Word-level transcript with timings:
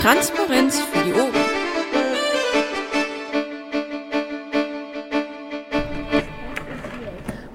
Transparenz 0.00 0.78
für 0.80 1.04
die 1.04 1.12
Ohren. 1.12 1.32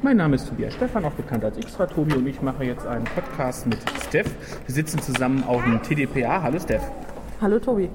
Mein 0.02 0.18
Name 0.18 0.36
ist 0.36 0.48
Tobias 0.50 0.73
Stefan, 0.73 1.05
auch 1.05 1.14
bekannt 1.14 1.45
als 1.45 1.58
Xtra 1.58 1.86
Tobi 1.88 2.16
und 2.16 2.27
ich 2.27 2.41
mache 2.41 2.66
jetzt 2.66 2.86
einen 2.86 3.05
Podcast 3.05 3.66
mit 3.68 3.77
Steph. 4.08 4.30
Wir 4.66 4.76
sitzen 4.76 5.00
zusammen 5.02 5.44
auf 5.48 5.64
dem 5.64 5.82
TDPA. 5.82 6.41
Hallo 6.44 6.59
Steph. 6.59 6.84
Hallo 7.41 7.58
Tobi. 7.59 7.90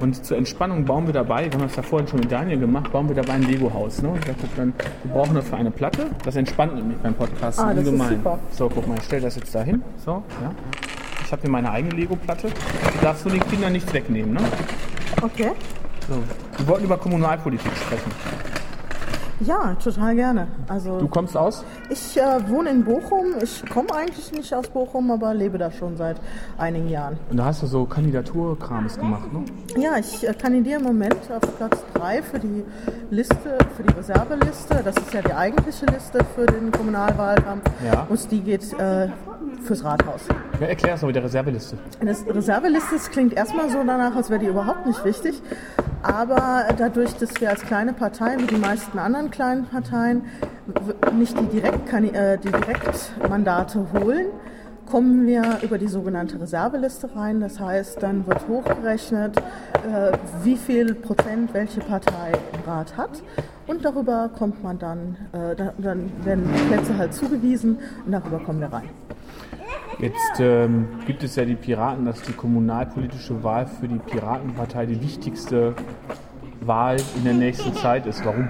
Und 0.00 0.24
zur 0.24 0.36
Entspannung 0.36 0.84
bauen 0.84 1.06
wir 1.06 1.12
dabei, 1.12 1.44
wir 1.46 1.52
haben 1.52 1.62
das 1.62 1.76
ja 1.76 1.82
vorhin 1.82 2.06
schon 2.08 2.20
mit 2.20 2.30
Daniel 2.32 2.58
gemacht, 2.58 2.90
bauen 2.92 3.08
wir 3.08 3.16
dabei 3.16 3.34
ein 3.34 3.42
Lego-Haus. 3.42 4.02
Ne? 4.02 4.10
Und 4.10 4.26
da 4.26 4.32
guckt 4.32 4.56
dann, 4.56 4.72
wir 5.04 5.12
brauchen 5.12 5.34
dafür 5.34 5.58
eine 5.58 5.70
Platte. 5.70 6.06
Das 6.24 6.36
entspannt 6.36 6.74
nämlich 6.74 6.98
beim 6.98 7.14
Podcast 7.14 7.58
Ah, 7.60 7.74
das 7.74 7.82
ist 7.82 7.88
ungemein. 7.88 8.16
super. 8.16 8.38
So, 8.52 8.68
guck 8.68 8.86
mal, 8.86 8.96
ich 8.98 9.04
stelle 9.04 9.22
das 9.22 9.36
jetzt 9.36 9.54
da 9.54 9.62
hin. 9.62 9.82
So, 10.04 10.22
ja. 10.42 10.52
Ich 11.28 11.32
habe 11.32 11.42
hier 11.42 11.50
meine 11.50 11.70
eigene 11.70 11.94
Lego-Platte. 11.94 12.48
Die 12.48 13.04
darfst 13.04 13.26
du 13.26 13.28
den 13.28 13.46
Kindern 13.50 13.72
nichts 13.72 13.92
wegnehmen. 13.92 14.32
Ne? 14.32 14.40
Okay. 15.20 15.50
So. 16.08 16.14
Wir 16.56 16.66
wollten 16.66 16.84
über 16.86 16.96
Kommunalpolitik 16.96 17.70
sprechen. 17.76 18.10
Ja, 19.40 19.74
total 19.74 20.14
gerne. 20.14 20.48
Also 20.68 20.98
Du 20.98 21.06
kommst 21.06 21.36
aus? 21.36 21.66
ich 21.90 22.16
äh, 22.16 22.48
wohne 22.48 22.70
in 22.70 22.82
Bochum. 22.82 23.34
Ich 23.42 23.62
komme 23.68 23.94
eigentlich 23.94 24.32
nicht 24.32 24.54
aus 24.54 24.68
Bochum, 24.68 25.10
aber 25.10 25.34
lebe 25.34 25.58
da 25.58 25.70
schon 25.70 25.98
seit 25.98 26.16
einigen 26.56 26.88
Jahren. 26.88 27.18
Und 27.30 27.36
da 27.36 27.44
hast 27.44 27.62
du 27.62 27.66
so 27.66 27.84
Kandidaturkrams 27.84 28.98
gemacht, 28.98 29.30
ne? 29.30 29.44
Ja, 29.76 29.98
ich 29.98 30.26
äh, 30.26 30.32
kandidiere 30.32 30.78
im 30.80 30.86
Moment 30.86 31.18
auf 31.30 31.56
Platz 31.58 31.84
3 31.92 32.22
für 32.22 32.38
die 32.38 32.64
Liste, 33.10 33.58
für 33.76 33.82
die 33.82 33.92
Reserveliste. 33.92 34.80
Das 34.82 34.96
ist 34.96 35.12
ja 35.12 35.20
die 35.20 35.34
eigentliche 35.34 35.84
Liste 35.84 36.20
für 36.34 36.46
den 36.46 36.72
Kommunalwahlkampf. 36.72 37.64
Ja. 37.84 38.06
Und 38.08 38.30
die 38.30 38.40
geht 38.40 38.72
äh, 38.80 39.08
fürs 39.62 39.84
Rathaus. 39.84 40.22
Ja, 40.60 40.66
erklär 40.66 40.94
es 40.94 41.02
mal 41.02 41.08
mit 41.08 41.16
der 41.16 41.24
Reserveliste. 41.24 41.76
Das 42.04 42.24
Reserveliste 42.26 42.94
das 42.94 43.10
klingt 43.10 43.34
erstmal 43.34 43.68
so 43.70 43.78
danach, 43.84 44.14
als 44.16 44.30
wäre 44.30 44.40
die 44.40 44.46
überhaupt 44.46 44.86
nicht 44.86 45.04
wichtig. 45.04 45.42
Aber 46.02 46.64
dadurch, 46.76 47.14
dass 47.14 47.40
wir 47.40 47.50
als 47.50 47.62
kleine 47.62 47.92
Partei, 47.92 48.36
wie 48.38 48.46
die 48.46 48.56
meisten 48.56 48.98
anderen 48.98 49.30
kleinen 49.30 49.66
Parteien, 49.66 50.22
nicht 51.16 51.38
die, 51.40 51.46
Direkt 51.46 51.92
äh, 52.14 52.38
die 52.38 52.50
Direktmandate 52.50 53.86
holen, 53.92 54.26
kommen 54.90 55.26
wir 55.26 55.58
über 55.62 55.76
die 55.78 55.88
sogenannte 55.88 56.40
Reserveliste 56.40 57.14
rein. 57.14 57.40
Das 57.40 57.60
heißt, 57.60 58.02
dann 58.02 58.26
wird 58.26 58.46
hochgerechnet, 58.48 59.36
äh, 59.38 60.12
wie 60.44 60.56
viel 60.56 60.94
Prozent 60.94 61.52
welche 61.52 61.80
Partei 61.80 62.32
im 62.54 62.70
Rat 62.70 62.96
hat. 62.96 63.22
Und 63.66 63.84
darüber 63.84 64.30
kommt 64.38 64.62
man 64.62 64.78
dann, 64.78 65.16
äh, 65.32 65.54
da- 65.56 65.74
dann 65.78 66.10
werden 66.24 66.48
Plätze 66.68 66.96
halt 66.96 67.12
zugewiesen 67.12 67.78
und 68.06 68.12
darüber 68.12 68.38
kommen 68.38 68.60
wir 68.60 68.72
rein. 68.72 68.88
Jetzt 70.00 70.38
ähm, 70.38 70.86
gibt 71.06 71.24
es 71.24 71.34
ja 71.34 71.44
die 71.44 71.56
Piraten, 71.56 72.04
dass 72.04 72.22
die 72.22 72.32
kommunalpolitische 72.32 73.42
Wahl 73.42 73.66
für 73.66 73.88
die 73.88 73.98
Piratenpartei 73.98 74.86
die 74.86 75.00
wichtigste 75.02 75.74
Wahl 76.60 76.96
in 77.16 77.24
der 77.24 77.34
nächsten 77.34 77.74
Zeit 77.74 78.06
ist. 78.06 78.24
Warum? 78.24 78.48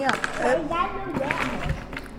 Ja, 0.00 0.08
äh, 0.08 0.56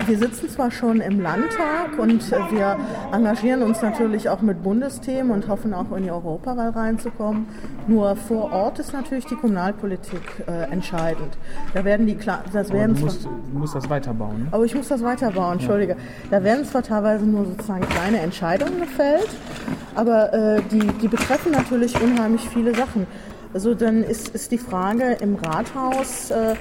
wir 0.08 0.18
sitzen 0.18 0.50
zwar 0.50 0.72
schon 0.72 1.02
im 1.02 1.22
Landtag 1.22 1.98
und 1.98 2.32
wir 2.52 2.78
engagieren 3.12 3.64
uns 3.64 3.82
natürlich 3.82 4.30
auch 4.30 4.42
mit 4.42 4.62
Bundesthemen 4.64 5.32
und 5.32 5.48
hoffen 5.48 5.74
auch 5.74 5.92
in 5.96 6.04
die 6.04 6.12
Europawahl 6.12 6.70
reinzukommen. 6.70 7.48
Nur 7.88 8.16
vor 8.16 8.52
Ort 8.52 8.80
ist 8.80 8.94
natürlich 8.94 9.26
die 9.26 9.36
Kommunalpolitik 9.36 10.44
äh, 10.48 10.72
entscheidend. 10.72 11.38
Da 11.74 11.84
werden 11.84 12.06
die 12.06 12.16
klar, 12.16 12.44
das 12.52 12.70
Aber 12.70 12.80
werden 12.80 12.96
du 12.96 13.06
musst, 13.06 13.26
du 13.26 13.60
musst 13.60 13.76
das 13.76 13.90
weiterbauen. 13.90 14.44
Ne? 14.44 14.48
aber 14.52 14.66
ich 14.66 14.76
muss 14.76 14.88
das 14.88 15.04
weiterbauen, 15.04 15.54
entschuldige. 15.54 15.96
Da 16.30 16.44
werden 16.44 16.66
zwar 16.66 16.84
teilweise 16.84 17.26
nur 17.26 17.46
sozusagen 17.46 17.88
kleine 17.88 18.20
Entscheidungen 18.20 18.80
gefällt, 18.80 19.30
aber 19.96 20.34
äh, 20.34 20.62
die, 20.72 20.88
die 21.02 21.08
betreffen 21.08 21.52
natürlich 21.52 22.00
unheimlich 22.02 22.48
viele 22.50 22.76
Sachen. 22.76 23.08
Also 23.56 23.74
dann 23.74 24.04
ist, 24.04 24.36
ist 24.36 24.52
die 24.52 24.58
Frage 24.58 25.16
im 25.22 25.36
Rathaus, 25.36 26.30
äh, 26.30 26.56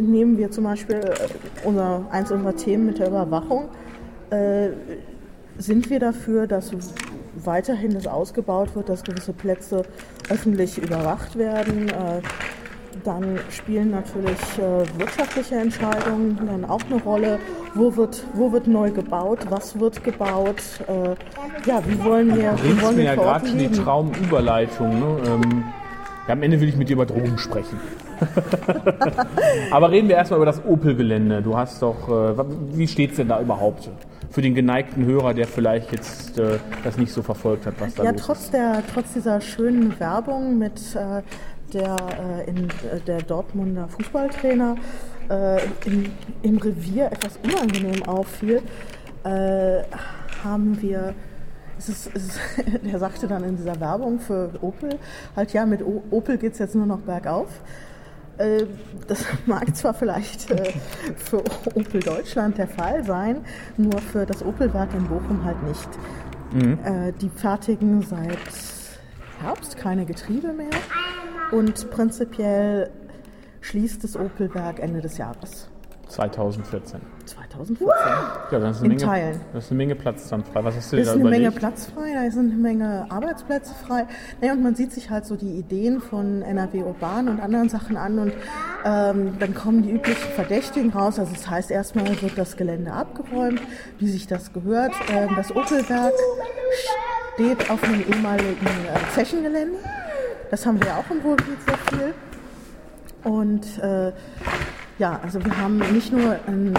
nehmen 0.00 0.36
wir 0.36 0.50
zum 0.50 0.64
Beispiel 0.64 0.96
äh, 0.96 1.14
unser, 1.62 2.08
eins 2.10 2.32
unserer 2.32 2.56
Themen 2.56 2.86
mit 2.86 2.98
der 2.98 3.06
Überwachung, 3.06 3.68
äh, 4.30 4.70
sind 5.58 5.88
wir 5.90 6.00
dafür, 6.00 6.48
dass 6.48 6.72
weiterhin 7.36 7.94
das 7.94 8.08
ausgebaut 8.08 8.74
wird, 8.74 8.88
dass 8.88 9.04
gewisse 9.04 9.32
Plätze 9.32 9.84
öffentlich 10.28 10.78
überwacht 10.78 11.38
werden? 11.38 11.88
Äh, 11.88 12.20
dann 13.04 13.38
spielen 13.50 13.92
natürlich 13.92 14.40
äh, 14.58 14.98
wirtschaftliche 14.98 15.54
Entscheidungen 15.54 16.36
dann 16.44 16.64
auch 16.64 16.82
eine 16.90 17.00
Rolle. 17.00 17.38
Wo 17.76 17.94
wird, 17.94 18.24
wo 18.34 18.50
wird 18.50 18.66
neu 18.66 18.90
gebaut? 18.90 19.46
Was 19.50 19.78
wird 19.78 20.02
gebaut? 20.02 20.56
Äh, 20.88 21.14
ja, 21.64 21.80
wie 21.86 22.02
wollen 22.02 22.34
wir, 22.34 22.56
wie 22.60 22.82
wollen 22.82 22.96
mir 22.96 23.02
wir 23.02 23.04
ja 23.04 23.14
gerade 23.14 23.46
schon 23.46 23.58
die? 23.58 23.70
Traumüberleitung. 23.70 24.98
Ne? 24.98 25.22
Ähm, 25.28 25.64
ja, 26.28 26.34
am 26.34 26.42
Ende 26.42 26.60
will 26.60 26.68
ich 26.68 26.76
mit 26.76 26.88
dir 26.88 26.92
über 26.94 27.06
Drogen 27.06 27.38
sprechen. 27.38 27.78
Aber 29.70 29.90
reden 29.90 30.08
wir 30.08 30.16
erstmal 30.16 30.38
über 30.38 30.46
das 30.46 30.64
Opel-Gelände. 30.64 31.42
Du 31.42 31.56
hast 31.56 31.80
doch, 31.82 32.08
äh, 32.08 32.44
wie 32.72 32.86
steht 32.86 33.10
es 33.12 33.16
denn 33.16 33.28
da 33.28 33.40
überhaupt? 33.40 33.88
Für 34.30 34.42
den 34.42 34.54
geneigten 34.54 35.06
Hörer, 35.06 35.32
der 35.34 35.46
vielleicht 35.46 35.90
jetzt 35.92 36.38
äh, 36.38 36.58
das 36.84 36.98
nicht 36.98 37.12
so 37.12 37.22
verfolgt 37.22 37.64
hat, 37.66 37.74
was 37.80 37.94
da 37.94 38.04
Ja, 38.04 38.10
los 38.10 38.20
ist. 38.20 38.26
trotz, 38.26 38.50
der, 38.50 38.82
trotz 38.92 39.14
dieser 39.14 39.40
schönen 39.40 39.98
Werbung 39.98 40.58
mit 40.58 40.78
äh, 40.94 41.22
der, 41.72 41.96
äh, 42.46 42.50
in, 42.50 42.64
äh, 42.66 43.00
der 43.06 43.22
Dortmunder 43.22 43.88
Fußballtrainer 43.88 44.76
äh, 45.30 45.60
im, 45.86 46.06
im 46.42 46.58
Revier 46.58 47.06
etwas 47.06 47.38
unangenehm 47.42 48.02
auffiel, 48.04 48.62
haben 50.44 50.78
wir, 50.80 51.12
es 51.78 51.88
ist, 51.88 52.10
es 52.14 52.26
ist, 52.26 52.40
der 52.84 52.98
sagte 52.98 53.26
dann 53.26 53.44
in 53.44 53.56
dieser 53.56 53.78
Werbung 53.80 54.20
für 54.20 54.50
Opel, 54.60 54.98
halt 55.36 55.52
ja, 55.52 55.64
mit 55.66 55.82
Opel 56.10 56.38
geht 56.38 56.52
es 56.54 56.58
jetzt 56.58 56.74
nur 56.74 56.86
noch 56.86 57.00
bergauf. 57.00 57.48
Äh, 58.38 58.66
Das 59.06 59.24
mag 59.46 59.74
zwar 59.76 59.94
vielleicht 59.94 60.50
äh, 60.50 60.72
für 61.16 61.38
Opel 61.74 62.00
Deutschland 62.00 62.58
der 62.58 62.68
Fall 62.68 63.04
sein, 63.04 63.44
nur 63.76 63.98
für 63.98 64.26
das 64.26 64.44
Opel-Werk 64.44 64.94
in 64.94 65.06
Bochum 65.06 65.44
halt 65.44 65.62
nicht. 65.62 65.88
Äh, 66.84 67.12
Die 67.20 67.28
fertigen 67.28 68.02
seit 68.02 68.38
Herbst 69.40 69.76
keine 69.76 70.04
Getriebe 70.04 70.52
mehr 70.52 70.70
und 71.52 71.90
prinzipiell 71.90 72.90
schließt 73.60 74.02
das 74.02 74.16
Opel-Werk 74.16 74.80
Ende 74.80 75.00
des 75.00 75.18
Jahres. 75.18 75.68
2014. 76.08 77.00
2014. 77.26 77.88
Ja, 78.50 78.58
dann 78.58 78.70
ist 78.70 78.78
eine 78.78 78.84
In 78.86 78.88
Menge, 78.88 79.02
Teilen. 79.02 79.40
Da 79.52 79.58
ist 79.58 79.70
eine 79.70 79.76
Menge 79.76 79.94
Platz 79.94 80.28
dann 80.28 80.44
frei. 80.44 80.64
Was 80.64 80.76
hast 80.76 80.92
du 80.92 80.96
Da 80.96 81.02
dir 81.02 81.02
ist 81.02 81.08
da 81.08 81.20
eine 81.20 81.30
Menge? 81.30 81.50
Platz 81.52 81.86
frei, 81.86 82.14
da 82.14 82.30
sind 82.30 82.52
eine 82.52 82.60
Menge 82.60 83.06
Arbeitsplätze 83.10 83.74
frei. 83.74 84.06
Naja, 84.40 84.52
und 84.54 84.62
man 84.62 84.74
sieht 84.74 84.92
sich 84.92 85.10
halt 85.10 85.26
so 85.26 85.36
die 85.36 85.52
Ideen 85.58 86.00
von 86.00 86.42
NRW 86.42 86.82
Urban 86.82 87.28
und 87.28 87.40
anderen 87.40 87.68
Sachen 87.68 87.96
an 87.96 88.18
und 88.18 88.32
ähm, 88.84 89.38
dann 89.38 89.54
kommen 89.54 89.82
die 89.82 89.90
üblichen 89.90 90.30
Verdächtigen 90.32 90.90
raus. 90.90 91.18
Also 91.18 91.32
das 91.32 91.48
heißt, 91.48 91.70
erstmal 91.70 92.08
wird 92.22 92.36
das 92.38 92.56
Gelände 92.56 92.92
abgeräumt, 92.92 93.60
wie 93.98 94.08
sich 94.08 94.26
das 94.26 94.52
gehört. 94.52 94.92
Ähm, 95.12 95.30
das 95.36 95.54
Opelwerk 95.54 96.12
steht 97.34 97.70
auf 97.70 97.82
einem 97.84 98.00
ehemaligen 98.00 98.66
äh, 98.66 99.14
Zechengelände. 99.14 99.78
Das 100.50 100.64
haben 100.64 100.82
wir 100.82 100.96
auch 100.96 101.10
im 101.10 101.20
Ruhrgebiet 101.20 101.58
sehr 101.66 101.78
viel. 101.98 102.14
Und 103.24 103.66
äh, 103.82 104.12
ja, 104.98 105.18
also 105.22 105.44
wir 105.44 105.56
haben 105.56 105.78
nicht 105.92 106.12
nur 106.12 106.36
einen 106.46 106.74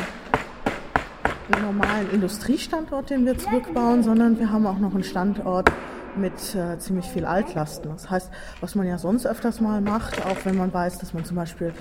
einen 1.52 1.66
normalen 1.66 2.12
Industriestandort, 2.12 3.10
den 3.10 3.26
wir 3.26 3.36
zurückbauen, 3.38 4.04
sondern 4.04 4.38
wir 4.38 4.52
haben 4.52 4.68
auch 4.68 4.78
noch 4.78 4.94
einen 4.94 5.04
Standort 5.04 5.72
mit 6.16 6.34
äh, 6.54 6.78
ziemlich 6.78 7.06
viel 7.06 7.26
Altlasten. 7.26 7.90
Das 7.92 8.08
heißt, 8.10 8.30
was 8.62 8.76
man 8.76 8.86
ja 8.86 9.00
sonst 9.00 9.26
öfters 9.26 9.60
mal 9.60 9.82
macht, 9.82 10.24
auch 10.28 10.38
wenn 10.44 10.56
man 10.58 10.72
weiß, 10.72 11.00
dass 11.00 11.14
man 11.16 11.26
zum 11.26 11.36
Beispiel 11.38 11.74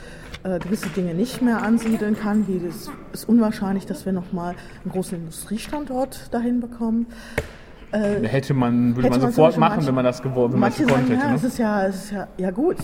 äh, 0.42 0.58
gewisse 0.58 0.88
Dinge 0.88 1.12
nicht 1.12 1.42
mehr 1.42 1.60
ansiedeln 1.62 2.18
kann, 2.18 2.48
wie 2.48 2.64
es 2.66 2.90
ist 3.12 3.28
unwahrscheinlich, 3.28 3.84
dass 3.84 4.06
wir 4.06 4.12
nochmal 4.14 4.54
einen 4.84 4.92
großen 4.92 5.18
Industriestandort 5.18 6.32
dahin 6.32 6.60
bekommen. 6.60 7.06
Hätte 7.90 8.52
man, 8.54 8.96
würde 8.96 9.08
Hätte 9.08 9.10
man 9.10 9.20
man 9.22 9.30
sofort 9.32 9.46
Beispiel 9.48 9.60
machen, 9.60 9.72
manche- 9.76 9.86
wenn 9.88 9.94
man 9.94 10.04
das 10.04 10.22
gewollt, 10.22 10.52
wenn 10.52 10.60
man 10.60 10.70
es 10.70 10.78
Manche 10.78 10.86
gekonnt 10.94 11.08
sagen, 11.08 11.20
hätte. 11.20 11.28
ja, 11.30 11.34
es 11.36 11.42
Ne? 11.42 11.48
ist 11.48 11.58
ja, 11.58 11.86
es 11.86 11.96
ist 12.04 12.10
ja, 12.12 12.28
ja 12.38 12.50
gut. 12.50 12.76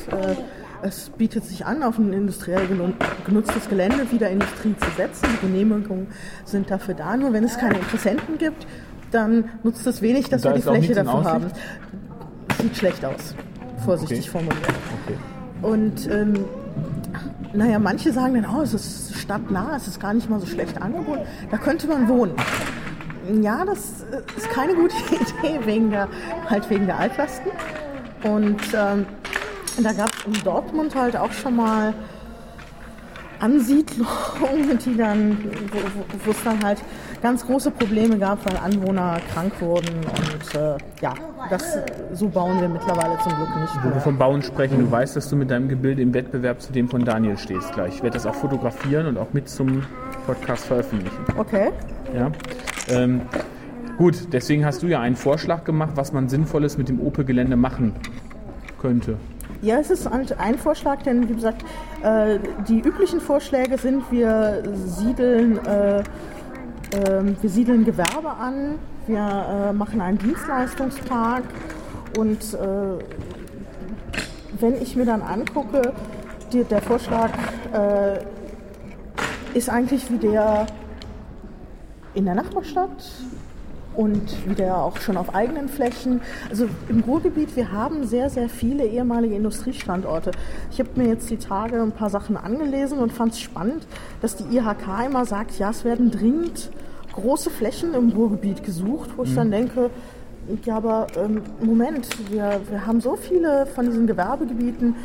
Es 0.87 1.09
bietet 1.09 1.45
sich 1.47 1.65
an, 1.65 1.83
auf 1.83 1.97
ein 1.99 2.13
industriell 2.13 2.67
genu- 2.67 2.93
genutztes 3.25 3.71
Gelände 3.71 4.07
wieder 4.13 4.29
Industrie 4.29 4.75
zu 4.79 4.91
setzen. 4.99 5.27
Die 5.33 5.47
Genehmigungen 5.47 6.09
sind 6.45 6.71
dafür 6.71 6.93
da. 6.93 7.17
Nur 7.17 7.33
wenn 7.33 7.43
es 7.43 7.57
keine 7.57 7.79
Interessenten 7.79 8.37
gibt, 8.37 8.67
dann 9.11 9.49
nutzt 9.63 9.87
es 9.87 10.03
wenig, 10.03 10.29
dass 10.29 10.43
Da 10.43 10.51
wir 10.51 10.57
die 10.57 10.63
Fläche 10.63 10.93
dafür 10.93 11.25
haben. 11.25 11.47
Sieht 12.61 12.77
schlecht 12.77 13.03
aus, 13.03 13.35
vorsichtig 13.83 14.19
Okay. 14.21 14.29
formuliert. 14.29 14.69
Okay. 15.07 15.17
Und 15.63 16.11
ähm, 16.11 16.45
naja, 17.55 17.79
manche 17.79 18.13
sagen 18.13 18.35
dann, 18.43 18.55
oh, 18.55 18.61
es 18.61 18.75
ist 18.75 19.15
stadtnah, 19.17 19.77
es 19.77 19.89
ist 19.89 20.01
gar 20.01 20.13
nicht 20.13 20.29
mal 20.29 20.39
so 20.39 20.45
schlecht 20.47 20.83
angeboten, 20.83 21.23
da 21.51 21.57
könnte 21.57 21.87
man 21.87 22.09
wohnen. 22.09 22.35
Ja, 23.41 23.65
das 23.65 24.05
äh, 24.13 24.21
ist 24.37 24.51
keine 24.51 24.75
gute 24.75 24.95
Idee, 25.43 25.61
wegen 25.65 25.91
der, 25.91 26.09
halt 26.51 26.69
wegen 26.69 26.85
der 26.85 26.99
Altlasten. 26.99 27.51
Und 28.25 28.61
ähm, 28.75 29.07
da 29.83 29.93
gab 29.93 30.11
es 30.15 30.25
in 30.27 30.45
Dortmund 30.45 30.95
halt 30.95 31.17
auch 31.17 31.33
schon 31.33 31.57
mal 31.57 31.95
Ansiedlungen, 33.41 34.79
die 34.85 34.97
dann, 34.97 35.37
wo, 36.25 36.31
es 36.31 36.45
dann 36.45 36.63
halt 36.65 36.83
ganz 37.23 37.45
große 37.45 37.71
Probleme 37.73 38.19
gab, 38.19 38.45
weil 38.47 38.57
Anwohner 38.57 39.19
krank 39.33 39.53
wurden 39.61 39.89
und 39.97 40.55
äh, 40.55 40.77
ja, 41.03 41.15
das 41.51 41.79
so 42.13 42.29
bauen 42.29 42.61
wir 42.61 42.69
mittlerweile 42.69 43.19
zum 43.23 43.33
Glück 43.35 43.49
nicht 43.61 43.75
Wo 43.83 43.93
wir 43.93 44.01
vom 44.01 44.17
Bauen 44.17 44.43
sprechen, 44.43 44.79
du 44.79 44.91
weißt, 44.91 45.17
dass 45.17 45.29
du 45.29 45.37
mit 45.37 45.51
deinem 45.51 45.69
Gebilde 45.69 46.01
im 46.01 46.15
Wettbewerb 46.15 46.63
zu 46.63 46.73
dem 46.73 46.89
von 46.89 47.05
Daniel 47.05 47.37
stehst 47.37 47.73
gleich. 47.73 47.97
Ich 47.97 48.03
werde 48.03 48.15
das 48.15 48.27
auch 48.27 48.35
fotografieren 48.35 49.07
und 49.07 49.19
auch 49.19 49.33
mit 49.33 49.49
zum 49.49 49.83
Podcast 50.27 50.67
veröffentlichen. 50.67 51.25
Okay. 51.37 51.71
Ja? 52.15 52.31
Ähm, 52.89 53.23
gut, 53.99 54.33
deswegen 54.33 54.65
hast 54.65 54.83
du 54.83 54.87
ja 54.87 55.01
einen 55.01 55.17
Vorschlag 55.17 55.65
gemacht, 55.65 55.93
was 55.97 56.13
man 56.13 56.29
Sinnvolles 56.29 56.79
mit 56.79 56.89
dem 56.89 57.01
Opel-Gelände 57.01 57.57
machen 57.57 57.95
könnte. 58.81 59.17
Ja, 59.63 59.79
es 59.79 59.91
ist 59.91 60.11
halt 60.11 60.39
ein 60.39 60.59
Vorschlag, 60.59 61.03
denn 61.03 61.29
wie 61.29 61.35
gesagt, 61.35 61.65
äh, 62.03 62.39
die 62.69 62.81
üblichen 62.81 63.21
Vorschläge 63.21 63.79
sind, 63.79 64.05
wir 64.11 64.63
siedeln, 64.75 65.65
äh, 65.65 66.03
ähm, 66.93 67.37
wir 67.41 67.51
siedeln 67.51 67.85
Gewerbe 67.85 68.31
an, 68.31 68.79
wir 69.07 69.71
äh, 69.71 69.73
machen 69.73 70.01
einen 70.01 70.19
Dienstleistungspark 70.19 71.45
und 72.19 72.57
wenn 74.61 74.81
ich 74.81 74.95
mir 74.95 75.05
dann 75.05 75.21
angucke, 75.21 75.93
der 76.53 76.81
Vorschlag 76.81 77.31
ist 79.53 79.69
eigentlich 79.69 80.09
wie 80.13 80.19
der 80.19 80.67
in 82.15 82.25
der 82.25 82.37
Nachbarstadt 82.37 83.05
und 83.97 84.49
wieder 84.49 84.79
auch 84.79 84.99
schon 84.99 85.17
auf 85.17 85.35
eigenen 85.35 85.69
Flächen. 85.69 86.21
Also 86.51 86.69
im 86.89 87.01
Ruhrgebiet, 87.01 87.57
wir 87.57 87.73
haben 87.73 88.07
sehr, 88.07 88.31
sehr 88.31 88.49
viele 88.49 88.85
ehemalige 88.85 89.35
Industriestandorte. 89.35 90.33
Ich 90.71 90.79
habe 90.81 90.91
mir 90.97 91.09
jetzt 91.09 91.31
die 91.31 91.37
Tage 91.37 91.81
ein 91.81 91.93
paar 91.93 92.11
Sachen 92.11 92.37
angelesen 92.37 92.99
und 92.99 93.13
fand 93.13 93.33
es 93.33 93.41
spannend, 93.41 93.87
dass 94.21 94.37
die 94.37 94.57
IHK 94.57 95.07
immer 95.07 95.25
sagt, 95.25 95.59
ja, 95.59 95.71
es 95.71 95.85
werden 95.85 96.11
dringend 96.11 96.71
große 97.13 97.51
Flächen 97.51 97.95
im 97.95 98.11
Ruhrgebiet 98.11 98.65
gesucht, 98.65 99.11
wo 99.17 99.23
ich 99.23 99.35
dann 99.35 99.51
denke, 99.51 99.91
ja, 100.65 100.77
aber 100.77 101.07
ähm, 101.17 101.43
Moment, 101.61 102.09
wir, 102.31 102.61
wir 102.69 102.87
haben 102.87 103.01
so 103.01 103.17
viele 103.17 103.67
von 103.67 103.87
diesen 103.87 104.07
Gewerbegebieten, 104.07 104.97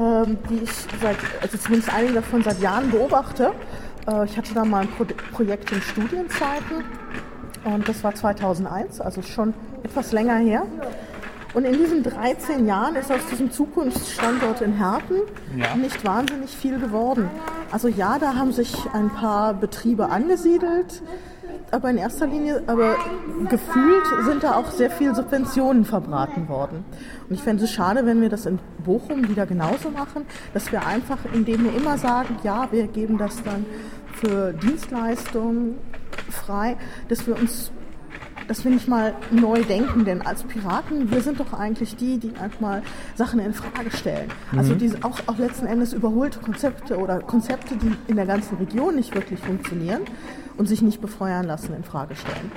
ähm, 0.00 0.38
die 0.48 0.64
ich 0.64 0.70
seit, 1.00 1.16
also 1.40 1.58
zumindest 1.58 1.94
einige 1.94 2.14
davon 2.14 2.42
seit 2.42 2.60
Jahren 2.60 2.90
beobachte. 2.90 3.52
Äh, 4.08 4.24
ich 4.24 4.36
hatte 4.36 4.54
da 4.54 4.64
mal 4.64 4.82
ein 4.82 4.88
Pro 4.88 5.04
Projekt 5.32 5.70
in 5.72 5.80
Studienzeiten 5.80 6.84
und 7.64 7.88
das 7.88 8.02
war 8.04 8.14
2001, 8.14 9.00
also 9.00 9.22
schon 9.22 9.54
etwas 9.82 10.12
länger 10.12 10.36
her. 10.36 10.62
Und 11.52 11.64
in 11.64 11.72
diesen 11.78 12.02
13 12.04 12.66
Jahren 12.66 12.94
ist 12.94 13.10
aus 13.10 13.26
diesem 13.28 13.50
Zukunftsstandort 13.50 14.60
in 14.60 14.74
Herten 14.74 15.16
Ja. 15.56 15.74
nicht 15.74 16.04
wahnsinnig 16.04 16.50
viel 16.50 16.78
geworden. 16.78 17.28
Also 17.72 17.88
ja, 17.88 18.18
da 18.20 18.36
haben 18.36 18.52
sich 18.52 18.72
ein 18.92 19.10
paar 19.10 19.54
Betriebe 19.54 20.10
angesiedelt, 20.10 21.02
aber 21.72 21.90
in 21.90 21.98
erster 21.98 22.28
Linie, 22.28 22.62
aber 22.68 22.96
gefühlt 23.48 24.04
sind 24.24 24.44
da 24.44 24.54
auch 24.54 24.70
sehr 24.70 24.90
viel 24.90 25.12
Subventionen 25.14 25.84
verbraten 25.84 26.48
worden. 26.48 26.84
Und 27.28 27.34
ich 27.34 27.42
fände 27.42 27.64
es 27.64 27.72
schade, 27.72 28.06
wenn 28.06 28.20
wir 28.20 28.28
das 28.28 28.46
in 28.46 28.60
Bochum 28.84 29.28
wieder 29.28 29.46
genauso 29.46 29.90
machen, 29.90 30.26
dass 30.54 30.70
wir 30.70 30.86
einfach, 30.86 31.18
indem 31.32 31.64
wir 31.64 31.76
immer 31.76 31.98
sagen, 31.98 32.36
ja, 32.44 32.68
wir 32.70 32.86
geben 32.86 33.18
das 33.18 33.42
dann 33.42 33.66
für 34.14 34.52
Dienstleistungen 34.52 35.76
frei, 36.30 36.76
dass 37.08 37.26
wir 37.26 37.36
uns 37.38 37.70
dass 38.48 38.64
wir 38.64 38.72
nicht 38.72 38.88
mal 38.88 39.14
neu 39.30 39.62
denken, 39.62 40.04
denn 40.04 40.22
als 40.22 40.42
Piraten, 40.42 41.12
wir 41.12 41.20
sind 41.20 41.38
doch 41.38 41.52
eigentlich 41.52 41.94
die, 41.94 42.18
die 42.18 42.32
manchmal 42.36 42.82
Sachen 43.14 43.38
in 43.38 43.54
Frage 43.54 43.92
stellen. 43.96 44.28
Also 44.56 44.74
diese 44.74 45.04
auch, 45.04 45.20
auch 45.26 45.38
letzten 45.38 45.66
Endes 45.66 45.92
überholte 45.92 46.40
Konzepte 46.40 46.98
oder 46.98 47.20
Konzepte, 47.20 47.76
die 47.76 47.92
in 48.08 48.16
der 48.16 48.26
ganzen 48.26 48.56
Region 48.56 48.96
nicht 48.96 49.14
wirklich 49.14 49.38
funktionieren 49.38 50.00
und 50.56 50.66
sich 50.66 50.82
nicht 50.82 51.00
befeuern 51.00 51.46
lassen, 51.46 51.74
in 51.74 51.84
Frage 51.84 52.16
stellen. 52.16 52.50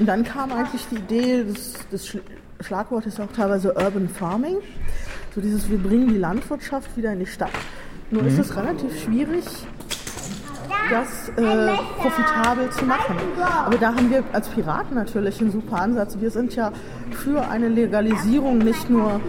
Und 0.00 0.06
dann 0.06 0.24
kam 0.24 0.50
eigentlich 0.50 0.86
die 0.90 0.96
Idee, 0.96 1.44
das, 1.44 1.74
das 1.92 2.08
Schl- 2.08 2.22
Schlagwort 2.58 3.06
ist 3.06 3.20
auch 3.20 3.30
teilweise 3.30 3.72
Urban 3.74 4.08
Farming, 4.08 4.56
so 5.32 5.40
dieses, 5.40 5.70
wir 5.70 5.78
bringen 5.78 6.08
die 6.08 6.18
Landwirtschaft 6.18 6.96
wieder 6.96 7.12
in 7.12 7.20
die 7.20 7.26
Stadt. 7.26 7.52
Nur 8.10 8.24
ist 8.24 8.38
es 8.38 8.56
relativ 8.56 9.00
schwierig, 9.00 9.44
das 10.90 11.28
äh, 11.36 11.76
profitabel 11.98 12.70
zu 12.70 12.84
machen. 12.84 13.16
Aber 13.64 13.78
da 13.78 13.94
haben 13.94 14.10
wir 14.10 14.24
als 14.32 14.48
Piraten 14.48 14.96
natürlich 14.96 15.40
einen 15.40 15.52
super 15.52 15.80
Ansatz. 15.80 16.16
Wir 16.18 16.30
sind 16.30 16.54
ja 16.56 16.72
für 17.10 17.48
eine 17.48 17.68
Legalisierung 17.68 18.58
nicht 18.58 18.90
nur 18.90 19.20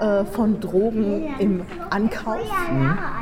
äh, 0.00 0.24
von 0.24 0.60
Drogen 0.60 1.34
im 1.38 1.64
Ankauf 1.90 2.40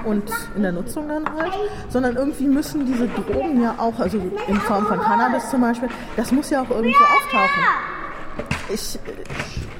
und 0.04 0.30
in 0.56 0.62
der 0.62 0.72
Nutzung 0.72 1.08
dann 1.08 1.30
halt, 1.36 1.52
sondern 1.88 2.16
irgendwie 2.16 2.48
müssen 2.48 2.86
diese 2.86 3.08
Drogen 3.08 3.62
ja 3.62 3.74
auch, 3.78 3.98
also 3.98 4.18
in 4.48 4.56
Form 4.56 4.86
von 4.86 4.98
Cannabis 4.98 5.50
zum 5.50 5.60
Beispiel, 5.60 5.88
das 6.16 6.32
muss 6.32 6.50
ja 6.50 6.62
auch 6.62 6.70
irgendwo 6.70 7.04
auftauchen. 7.04 7.62
Ich, 8.72 8.98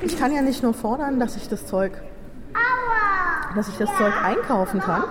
ich 0.02 0.18
kann 0.18 0.34
ja 0.34 0.42
nicht 0.42 0.62
nur 0.62 0.74
fordern, 0.74 1.18
dass 1.18 1.36
ich 1.36 1.48
das 1.48 1.66
Zeug, 1.66 1.92
dass 3.56 3.68
ich 3.68 3.78
das 3.78 3.88
Zeug 3.96 4.12
einkaufen 4.22 4.80
kann, 4.80 5.02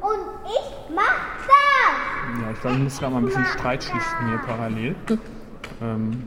Und 0.00 0.18
ich 0.44 0.94
mach 0.94 1.32
ich 2.70 2.78
muss 2.78 2.98
gerade 2.98 3.12
mal 3.12 3.18
ein 3.20 3.26
bisschen 3.26 3.44
Streit 3.46 3.82
schlichten 3.82 4.28
hier 4.28 4.38
parallel. 4.38 4.94
Ähm, 5.80 6.22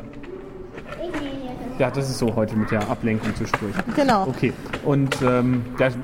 ja, 1.79 1.91
das 1.91 2.09
ist 2.09 2.19
so 2.19 2.35
heute 2.35 2.55
mit 2.55 2.71
der 2.71 2.89
Ablenkung 2.89 3.35
zu 3.35 3.45
sprechen. 3.45 3.83
Genau. 3.95 4.27
Okay, 4.27 4.53
und 4.85 5.21
ähm, 5.21 5.65
das, 5.77 5.97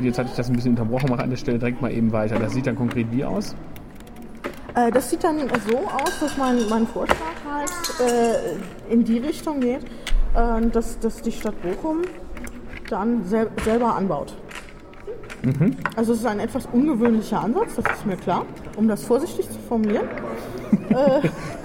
jetzt 0.00 0.18
hatte 0.18 0.30
ich 0.30 0.36
das 0.36 0.48
ein 0.48 0.54
bisschen 0.54 0.72
unterbrochen, 0.72 1.10
mache 1.10 1.22
an 1.22 1.30
der 1.30 1.36
Stelle 1.36 1.58
direkt 1.58 1.82
mal 1.82 1.92
eben 1.92 2.12
weiter. 2.12 2.38
Das 2.38 2.52
sieht 2.52 2.66
dann 2.66 2.76
konkret 2.76 3.06
wie 3.10 3.24
aus? 3.24 3.54
Äh, 4.74 4.92
das 4.92 5.10
sieht 5.10 5.24
dann 5.24 5.38
so 5.68 5.78
aus, 5.78 6.20
dass 6.20 6.36
mein, 6.36 6.68
mein 6.68 6.86
Vorschlag 6.86 7.16
halt 7.50 7.70
äh, 8.00 8.92
in 8.92 9.04
die 9.04 9.18
Richtung 9.18 9.60
geht, 9.60 9.82
äh, 10.34 10.66
dass, 10.72 10.98
dass 11.00 11.20
die 11.22 11.32
Stadt 11.32 11.54
Bochum 11.62 12.02
dann 12.88 13.24
sel 13.24 13.50
selber 13.64 13.96
anbaut. 13.96 14.36
Also 15.96 16.12
es 16.12 16.20
ist 16.20 16.26
ein 16.26 16.40
etwas 16.40 16.66
ungewöhnlicher 16.66 17.40
Ansatz, 17.40 17.76
das 17.76 17.84
ist 17.96 18.06
mir 18.06 18.16
klar, 18.16 18.44
um 18.78 18.88
das 18.88 19.02
vorsichtig 19.04 19.46
zu 19.50 19.58
formulieren. 19.68 20.08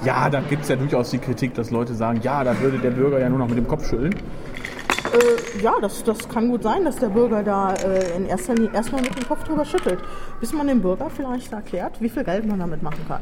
Ja, 0.05 0.29
da 0.29 0.41
gibt 0.41 0.63
es 0.63 0.69
ja 0.69 0.75
durchaus 0.75 1.09
die 1.11 1.17
Kritik, 1.17 1.53
dass 1.55 1.71
Leute 1.71 1.93
sagen, 1.95 2.19
ja, 2.23 2.43
da 2.43 2.59
würde 2.59 2.77
der 2.79 2.89
Bürger 2.91 3.19
ja 3.19 3.29
nur 3.29 3.39
noch 3.39 3.47
mit 3.47 3.57
dem 3.57 3.67
Kopf 3.67 3.87
schütteln. 3.87 4.13
Äh, 4.13 5.61
ja, 5.63 5.73
das, 5.81 6.03
das 6.03 6.27
kann 6.27 6.49
gut 6.49 6.63
sein, 6.63 6.83
dass 6.83 6.97
der 6.97 7.07
Bürger 7.07 7.41
da 7.41 7.73
äh, 7.73 8.15
in 8.17 8.25
erster 8.25 8.53
Linie 8.53 8.71
erstmal 8.73 9.01
mit 9.01 9.17
dem 9.17 9.25
Kopf 9.27 9.43
drüber 9.45 9.63
schüttelt, 9.63 9.99
bis 10.41 10.51
man 10.51 10.67
dem 10.67 10.81
Bürger 10.81 11.09
vielleicht 11.09 11.53
erklärt, 11.53 12.01
wie 12.01 12.09
viel 12.09 12.23
Geld 12.25 12.45
man 12.45 12.59
damit 12.59 12.83
machen 12.83 12.99
kann. 13.07 13.21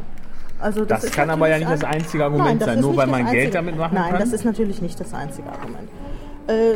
Also 0.60 0.86
Das 0.86 1.04
ist 1.04 1.14
kann 1.14 1.30
aber 1.30 1.50
ja 1.50 1.60
nicht 1.60 1.70
das 1.70 1.84
ein- 1.84 1.96
einzige 1.96 2.24
Argument 2.24 2.48
Nein, 2.50 2.60
das 2.60 2.68
sein, 2.70 2.80
nur 2.80 2.98
weil 2.98 3.08
das 3.08 3.18
man 3.22 3.32
Geld 3.32 3.54
damit 3.56 3.78
machen 3.78 3.94
Nein, 3.96 4.12
kann. 4.12 4.20
das 4.20 4.34
ist 4.34 4.44
natürlich 4.46 4.82
nicht 4.82 5.00
das 5.00 5.14
einzige 5.14 5.50
Argument. 5.50 5.90
Äh, 6.48 6.76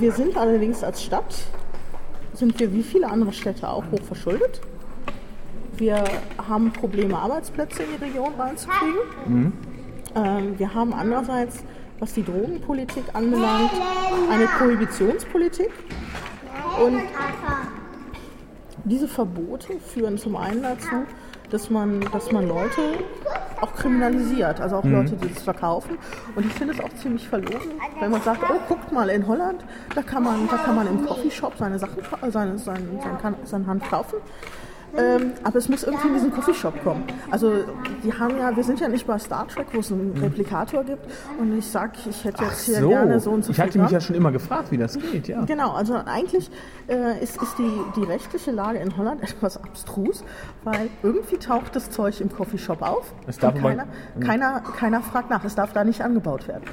wir 0.00 0.10
sind 0.12 0.36
allerdings 0.36 0.82
als 0.82 1.02
Stadt, 1.02 1.34
sind 2.34 2.58
wir 2.58 2.72
wie 2.72 2.82
viele 2.82 3.08
andere 3.08 3.32
Städte 3.32 3.68
auch 3.68 3.84
hoch 3.92 4.02
verschuldet. 4.06 4.60
Wir 5.82 6.04
haben 6.48 6.72
Probleme, 6.72 7.18
Arbeitsplätze 7.18 7.82
in 7.82 7.88
die 7.98 8.04
Region 8.04 8.34
reinzukriegen. 8.38 9.00
Mhm. 9.26 9.52
Ähm, 10.14 10.56
wir 10.56 10.72
haben 10.72 10.94
andererseits, 10.94 11.64
was 11.98 12.12
die 12.12 12.22
Drogenpolitik 12.22 13.02
anbelangt, 13.14 13.72
eine 14.30 14.46
Prohibitionspolitik. 14.46 15.70
Und 16.86 17.02
diese 18.84 19.08
Verbote 19.08 19.80
führen 19.80 20.18
zum 20.18 20.36
einen 20.36 20.62
dazu, 20.62 21.02
dass 21.50 21.68
man, 21.68 22.00
dass 22.12 22.30
man 22.30 22.46
Leute 22.46 22.80
auch 23.60 23.74
kriminalisiert, 23.74 24.60
also 24.60 24.76
auch 24.76 24.84
Leute, 24.84 25.16
die 25.16 25.34
das 25.34 25.42
verkaufen. 25.42 25.98
Und 26.36 26.46
ich 26.46 26.52
finde 26.52 26.74
es 26.74 26.80
auch 26.80 26.94
ziemlich 26.94 27.28
verlogen, 27.28 27.72
wenn 27.98 28.12
man 28.12 28.22
sagt, 28.22 28.44
oh, 28.48 28.60
guckt 28.68 28.92
mal 28.92 29.08
in 29.08 29.26
Holland, 29.26 29.64
da 29.96 30.02
kann 30.02 30.22
man, 30.22 30.46
da 30.48 30.58
kann 30.58 30.76
man 30.76 30.86
im 30.86 31.04
Coffeeshop 31.04 31.54
seine 31.58 31.80
Sachen, 31.80 31.98
äh, 31.98 32.30
seine, 32.30 32.56
seine, 32.56 32.86
Kan- 33.20 33.34
seine 33.42 33.66
Hand 33.66 33.82
kaufen. 33.90 34.18
Ähm, 34.96 35.32
aber 35.42 35.56
es 35.58 35.68
muss 35.68 35.84
irgendwie 35.84 36.08
in 36.08 36.14
diesen 36.14 36.32
Coffeeshop 36.32 36.82
kommen. 36.82 37.04
Also 37.30 37.64
die 38.04 38.12
haben 38.12 38.36
ja, 38.38 38.54
wir 38.54 38.64
sind 38.64 38.80
ja 38.80 38.88
nicht 38.88 39.06
bei 39.06 39.18
Star 39.18 39.46
Trek, 39.48 39.66
wo 39.72 39.80
es 39.80 39.90
einen 39.90 40.16
Replikator 40.20 40.84
gibt 40.84 41.06
und 41.38 41.56
ich 41.56 41.66
sag, 41.66 41.92
ich 42.06 42.24
hätte 42.24 42.44
jetzt 42.44 42.66
hier 42.66 42.86
gerne 42.86 43.18
so 43.20 43.30
und 43.30 43.44
so 43.44 43.52
ich 43.52 43.60
hatte 43.60 43.78
mich 43.78 43.90
ja 43.90 44.00
schon 44.00 44.16
immer 44.16 44.32
gefragt, 44.32 44.70
wie 44.70 44.76
das 44.76 44.98
geht, 44.98 45.28
ja. 45.28 45.44
Genau, 45.44 45.72
also 45.72 45.94
eigentlich 45.94 46.50
äh, 46.88 47.22
ist, 47.22 47.40
ist 47.40 47.58
die, 47.58 47.70
die 47.96 48.04
rechtliche 48.04 48.50
Lage 48.50 48.78
in 48.78 48.96
Holland 48.96 49.22
etwas 49.22 49.56
abstrus, 49.62 50.24
weil 50.64 50.90
irgendwie 51.02 51.38
taucht 51.38 51.74
das 51.74 51.90
Zeug 51.90 52.20
im 52.20 52.30
Coffeeshop 52.30 52.82
auf 52.82 53.14
Es 53.26 53.38
darf 53.38 53.54
und 53.54 53.62
keiner, 53.62 53.86
keiner, 54.20 54.60
keiner 54.60 55.00
fragt 55.00 55.30
nach, 55.30 55.44
es 55.44 55.54
darf 55.54 55.72
da 55.72 55.84
nicht 55.84 56.02
angebaut 56.02 56.48
werden. 56.48 56.64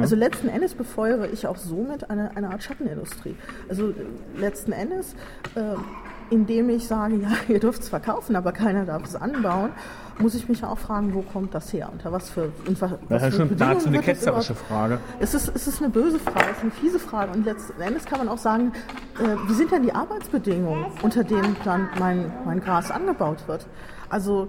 Also 0.00 0.16
letzten 0.16 0.48
Endes 0.48 0.74
befeuere 0.74 1.28
ich 1.32 1.46
auch 1.46 1.56
somit 1.56 2.10
eine, 2.10 2.36
eine 2.36 2.50
Art 2.50 2.62
Schattenindustrie. 2.62 3.36
Also 3.68 3.90
äh, 3.90 3.94
letzten 4.36 4.72
Endes, 4.72 5.14
äh, 5.54 5.60
indem 6.30 6.68
ich 6.70 6.86
sage, 6.86 7.16
ja, 7.16 7.30
ihr 7.48 7.60
dürft 7.60 7.82
es 7.82 7.88
verkaufen, 7.88 8.36
aber 8.36 8.52
keiner 8.52 8.84
darf 8.84 9.04
es 9.04 9.16
anbauen, 9.16 9.70
muss 10.18 10.34
ich 10.34 10.48
mich 10.48 10.64
auch 10.64 10.78
fragen, 10.78 11.14
wo 11.14 11.22
kommt 11.22 11.54
das 11.54 11.72
her? 11.72 11.88
Unter 11.92 12.10
was 12.12 12.30
für, 12.30 12.52
was, 12.66 12.90
Das 13.08 13.22
ist 13.22 13.28
für 13.30 13.36
schon 13.36 13.48
Bedingungen 13.48 13.74
dazu 13.76 13.88
eine 13.88 14.00
ketzerische 14.00 14.54
Frage. 14.54 14.98
es 15.20 15.34
ist, 15.34 15.48
es 15.54 15.66
ist 15.68 15.80
eine 15.80 15.90
böse 15.90 16.18
Frage, 16.18 16.46
es 16.50 16.56
ist 16.58 16.62
eine 16.62 16.70
fiese 16.72 16.98
Frage. 16.98 17.32
Und 17.32 17.44
letzten 17.44 17.80
Endes 17.80 18.04
kann 18.04 18.18
man 18.18 18.28
auch 18.28 18.38
sagen, 18.38 18.72
äh, 19.18 19.36
wie 19.48 19.54
sind 19.54 19.70
denn 19.70 19.82
die 19.82 19.92
Arbeitsbedingungen, 19.94 20.86
unter 21.02 21.24
denen 21.24 21.56
dann 21.64 21.88
mein, 21.98 22.32
mein 22.44 22.60
Gras 22.60 22.90
angebaut 22.90 23.46
wird? 23.46 23.66
Also 24.10 24.48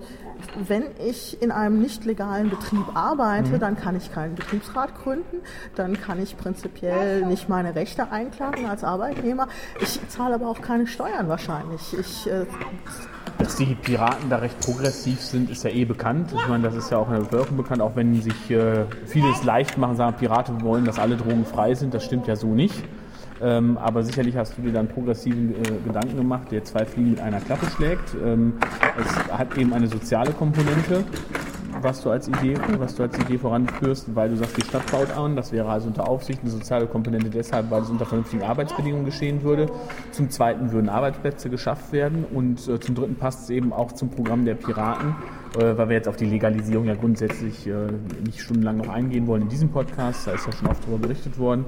wenn 0.69 0.83
ich 1.05 1.41
in 1.41 1.51
einem 1.51 1.81
nicht 1.81 2.05
legalen 2.05 2.49
Betrieb 2.49 2.85
arbeite, 2.95 3.49
Mhm. 3.55 3.59
dann 3.59 3.75
kann 3.75 3.97
ich 3.97 4.09
keinen 4.13 4.35
Betriebsrat 4.35 4.95
gründen, 5.03 5.37
dann 5.75 5.99
kann 5.99 6.17
ich 6.23 6.37
prinzipiell 6.37 7.25
nicht 7.25 7.49
meine 7.49 7.75
Rechte 7.75 8.09
einklagen 8.09 8.65
als 8.67 8.85
Arbeitnehmer. 8.85 9.49
Ich 9.81 9.99
zahle 10.07 10.35
aber 10.35 10.47
auch 10.47 10.61
keine 10.61 10.87
Steuern 10.87 11.27
wahrscheinlich. 11.27 11.93
Ich, 11.99 12.25
äh, 12.31 12.45
Dass 13.37 13.57
die 13.57 13.75
Piraten 13.75 14.29
da 14.29 14.37
recht 14.37 14.57
progressiv 14.61 15.19
sind, 15.21 15.49
ist 15.49 15.58
ja 15.63 15.69
eh 15.69 15.85
bekannt. 15.85 16.31
Ich 16.35 16.47
meine, 16.47 16.63
das 16.63 16.75
ist 16.75 16.91
ja 16.91 16.97
auch 16.97 17.07
in 17.07 17.15
der 17.15 17.21
Bevölkerung 17.21 17.57
bekannt, 17.57 17.81
auch 17.81 17.95
wenn 17.95 18.21
sich 18.21 18.51
äh, 18.51 18.85
viele 19.05 19.29
es 19.31 19.43
leicht 19.43 19.77
machen, 19.77 19.95
sagen, 19.95 20.15
Piraten 20.17 20.61
wollen, 20.61 20.85
dass 20.85 20.99
alle 20.99 21.15
Drogen 21.15 21.45
frei 21.45 21.73
sind. 21.75 21.93
Das 21.93 22.03
stimmt 22.03 22.27
ja 22.27 22.35
so 22.35 22.53
nicht. 22.53 22.83
Ähm, 23.41 23.77
aber 23.77 24.03
sicherlich 24.03 24.35
hast 24.35 24.57
du 24.57 24.61
dir 24.61 24.73
dann 24.73 24.87
progressiven 24.87 25.55
äh, 25.55 25.61
Gedanken 25.85 26.17
gemacht, 26.17 26.51
der 26.51 26.63
zwei 26.63 26.85
Fliegen 26.85 27.11
mit 27.11 27.21
einer 27.21 27.39
Klappe 27.39 27.67
schlägt. 27.67 28.15
Ähm, 28.23 28.53
es 28.99 29.31
hat 29.31 29.57
eben 29.57 29.73
eine 29.73 29.87
soziale 29.87 30.33
Komponente, 30.33 31.05
was 31.81 32.01
du 32.01 32.09
als 32.09 32.27
Idee, 32.27 32.55
was 32.77 32.95
du 32.95 33.03
als 33.03 33.17
Idee 33.17 33.37
voranführst, 33.37 34.13
weil 34.13 34.29
du 34.29 34.35
sagst, 34.35 34.57
die 34.57 34.65
Stadt 34.65 34.91
baut 34.91 35.11
an. 35.15 35.37
Das 35.37 35.53
wäre 35.53 35.69
also 35.69 35.87
unter 35.87 36.07
Aufsicht 36.07 36.41
eine 36.41 36.49
soziale 36.49 36.87
Komponente 36.87 37.29
deshalb, 37.29 37.71
weil 37.71 37.83
es 37.83 37.89
unter 37.89 38.05
vernünftigen 38.05 38.43
Arbeitsbedingungen 38.43 39.05
geschehen 39.05 39.41
würde. 39.43 39.67
Zum 40.11 40.29
Zweiten 40.29 40.73
würden 40.73 40.89
Arbeitsplätze 40.89 41.49
geschafft 41.49 41.93
werden 41.93 42.25
und 42.33 42.67
äh, 42.67 42.79
zum 42.79 42.95
Dritten 42.95 43.15
passt 43.15 43.43
es 43.43 43.49
eben 43.51 43.71
auch 43.71 43.93
zum 43.93 44.09
Programm 44.09 44.43
der 44.43 44.55
Piraten, 44.55 45.15
weil 45.53 45.89
wir 45.89 45.95
jetzt 45.95 46.07
auf 46.07 46.15
die 46.15 46.25
Legalisierung 46.25 46.85
ja 46.85 46.95
grundsätzlich 46.95 47.67
äh, 47.67 47.87
nicht 48.25 48.39
stundenlang 48.41 48.77
noch 48.77 48.89
eingehen 48.89 49.27
wollen 49.27 49.43
in 49.43 49.49
diesem 49.49 49.69
Podcast. 49.69 50.27
Da 50.27 50.31
ist 50.31 50.45
ja 50.45 50.51
schon 50.51 50.67
oft 50.67 50.83
darüber 50.83 50.99
berichtet 50.99 51.37
worden. 51.37 51.65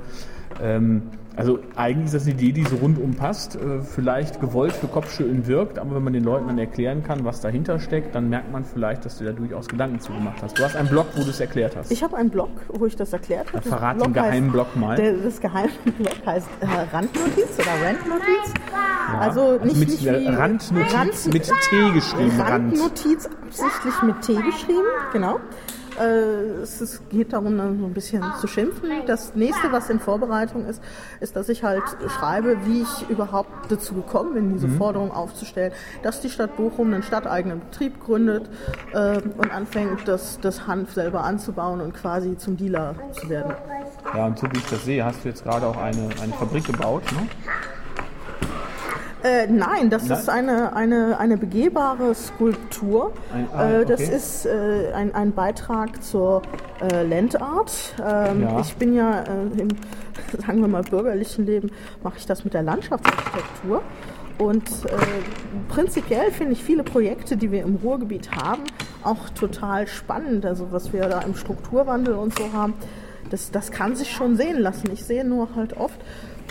Ähm, 0.62 1.04
also 1.38 1.60
eigentlich 1.78 2.08
ist 2.08 2.16
das 2.16 2.24
eine 2.24 2.34
Idee, 2.34 2.52
die 2.52 2.64
so 2.66 2.76
rundum 2.76 3.14
passt, 3.16 3.56
äh, 3.56 3.82
vielleicht 3.82 4.42
gewollt 4.42 4.74
für 4.74 4.88
Kopfschütteln 4.88 5.48
wirkt, 5.48 5.80
aber 5.80 5.96
wenn 5.96 6.04
man 6.04 6.12
den 6.12 6.26
Leuten 6.26 6.48
dann 6.48 6.58
erklären 6.60 7.04
kann, 7.04 7.24
was 7.24 7.40
dahinter 7.40 7.80
steckt, 7.80 8.14
dann 8.16 8.30
merkt 8.30 8.52
man 8.52 8.66
vielleicht, 8.66 9.06
dass 9.06 9.18
du 9.18 9.24
da 9.24 9.32
durchaus 9.32 9.68
Gedanken 9.70 10.02
zugemacht 10.02 10.42
hast. 10.44 10.60
Du 10.60 10.64
hast 10.64 10.76
einen 10.76 10.90
Blog, 10.90 11.06
wo 11.16 11.24
du 11.24 11.30
es 11.30 11.40
erklärt 11.40 11.78
hast. 11.78 11.90
ich 11.90 12.04
habe 12.04 12.18
einen 12.18 12.30
Blog, 12.30 12.50
wo 12.68 12.86
ich 12.86 12.98
das 12.98 13.14
erklärt 13.14 13.48
habe. 13.54 13.62
Dann 13.64 13.70
verrat 13.70 14.06
den 14.06 14.12
geheimen 14.14 14.50
heißt- 14.50 14.52
Blog 14.52 14.76
mal. 14.76 14.96
Der, 14.98 15.14
das 15.14 15.40
geheime 15.40 15.70
Blog 15.98 16.16
heißt 16.26 16.50
äh, 16.60 16.66
Randnotiz 16.96 17.48
oder 17.58 17.88
Randnotiz. 17.88 18.54
Also 19.20 19.58
nicht, 19.64 19.78
mit 19.78 19.90
nicht 19.90 20.04
wie 20.04 20.26
Randnotiz 20.28 20.94
Rand- 20.94 21.34
mit 21.34 21.44
T 21.46 21.92
geschrieben. 21.94 22.32
Rand. 22.42 22.50
Randnotiz 22.52 23.30
absichtlich 23.42 24.02
mit 24.04 24.22
T 24.22 24.34
geschrieben, 24.34 24.84
genau. 25.14 25.40
Äh, 26.00 26.62
es 26.62 27.02
geht 27.10 27.34
darum, 27.34 27.58
dann 27.58 27.80
so 27.80 27.86
ein 27.86 27.94
bisschen 27.94 28.24
zu 28.40 28.48
schimpfen. 28.48 28.90
Das 29.08 29.36
nächste, 29.36 29.72
was 29.72 29.90
in 29.90 30.00
Vorbereitung 30.00 30.66
ist, 30.66 30.82
ist, 31.20 31.36
dass 31.36 31.50
ich 31.50 31.64
halt 31.64 31.84
schreibe, 32.08 32.58
wie 32.66 32.82
ich 32.84 33.10
überhaupt 33.10 33.50
dazu 33.72 33.96
gekommen 33.96 34.34
bin, 34.34 34.48
Mhm. 34.48 34.54
diese 34.54 34.68
Forderung 34.70 35.12
aufzustellen, 35.12 35.74
dass 36.04 36.22
die 36.22 36.30
Stadt 36.30 36.56
Bochum 36.58 36.94
einen 36.94 37.04
stadteigenen 37.04 37.60
Betrieb 37.60 38.00
gründet 38.04 38.50
äh, 38.94 39.20
und 39.38 39.52
anfängt, 39.52 40.08
das, 40.08 40.40
das 40.42 40.68
Hanf 40.68 40.94
selber 40.94 41.24
anzubauen 41.24 41.82
und 41.82 41.94
quasi 41.94 42.38
zum 42.38 42.58
Dealer 42.58 42.96
zu 43.12 43.30
werden. 43.30 43.54
Ja, 44.14 44.26
und 44.28 44.40
so 44.40 44.48
wie 44.52 44.58
ich 44.58 44.66
das 44.66 44.84
sehe, 44.86 45.04
hast 45.06 45.24
du 45.24 45.30
jetzt 45.30 45.44
gerade 45.44 45.66
auch 45.68 45.78
eine, 45.78 46.10
eine 46.22 46.34
Fabrik 46.34 46.66
gebaut. 46.66 47.04
Ne? 47.14 47.28
Äh, 49.24 49.48
nein, 49.48 49.90
das 49.90 50.08
Nein? 50.08 50.20
ist 50.20 50.30
eine, 50.30 50.76
eine, 50.76 51.20
eine 51.20 51.38
begehbare 51.38 52.16
Skulptur. 52.16 53.14
Ein- 53.34 53.48
ah, 53.54 53.70
äh, 53.70 53.86
das 53.86 54.02
okay. 54.02 54.16
ist 54.16 54.46
äh, 54.48 54.92
ein, 54.96 55.14
ein 55.14 55.32
Beitrag 55.34 56.02
zur 56.04 56.42
äh, 56.82 57.04
Landart. 57.04 57.72
Ähm, 58.04 58.42
Ja. 58.42 58.60
Ich 58.60 58.76
bin 58.78 58.94
ja 58.96 59.22
äh, 59.22 59.62
im, 59.62 59.68
sagen 60.46 60.62
wir 60.62 60.68
mal, 60.68 60.82
bürgerlichen 60.84 61.46
Leben, 61.46 61.72
mache 62.04 62.18
ich 62.18 62.26
das 62.26 62.44
mit 62.44 62.54
der 62.54 62.64
Landschaftsarchitektur. 62.64 63.82
Und 64.40 64.68
äh, 64.86 64.96
prinzipiell 65.70 66.32
finde 66.32 66.54
ich 66.54 66.64
viele 66.64 66.82
Projekte, 66.84 67.38
die 67.38 67.52
wir 67.52 67.62
im 67.62 67.76
Ruhrgebiet 67.76 68.32
haben, 68.32 68.64
auch 69.04 69.30
total 69.30 69.86
spannend. 69.86 70.48
Also 70.48 70.72
was 70.72 70.94
wir 70.94 71.08
da 71.08 71.22
im 71.22 71.36
Strukturwandel 71.36 72.16
und 72.16 72.36
so 72.38 72.52
haben, 72.54 72.74
das, 73.30 73.52
das 73.52 73.70
kann 73.72 73.96
sich 73.96 74.12
schon 74.12 74.36
sehen 74.36 74.60
lassen. 74.60 74.90
Ich 74.92 75.06
sehe 75.06 75.24
nur 75.24 75.50
halt 75.56 75.78
oft, 75.78 76.00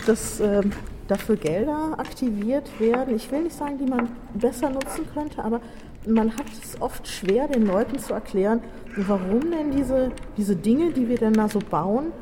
dass 0.07 0.39
ähm, 0.39 0.71
dafür 1.11 1.35
Gelder 1.35 1.95
aktiviert 1.97 2.79
werden. 2.79 3.15
Ich 3.15 3.29
will 3.31 3.43
nicht 3.43 3.55
sagen, 3.55 3.77
die 3.77 3.85
man 3.85 4.09
besser 4.33 4.69
nutzen 4.69 5.05
könnte, 5.13 5.43
aber 5.43 5.59
man 6.07 6.35
hat 6.37 6.45
es 6.63 6.81
oft 6.81 7.05
schwer, 7.07 7.49
den 7.49 7.67
Leuten 7.67 7.99
zu 7.99 8.13
erklären, 8.13 8.61
warum 8.95 9.51
denn 9.51 9.71
diese, 9.71 10.11
diese 10.37 10.55
Dinge, 10.55 10.91
die 10.91 11.09
wir 11.09 11.17
denn 11.17 11.33
da 11.33 11.49
so 11.49 11.59
bauen, 11.59 12.13